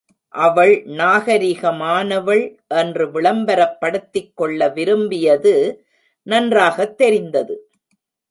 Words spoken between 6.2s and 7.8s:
நன்றாகத் தெரிந்தது.